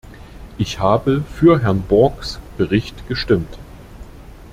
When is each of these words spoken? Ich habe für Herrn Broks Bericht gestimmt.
Ich 0.57 0.79
habe 0.79 1.23
für 1.35 1.61
Herrn 1.61 1.83
Broks 1.83 2.39
Bericht 2.57 3.07
gestimmt. 3.07 3.59